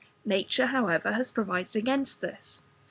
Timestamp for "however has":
0.65-1.29